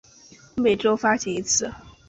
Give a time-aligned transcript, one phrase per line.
[0.55, 1.71] 每周发刊一次。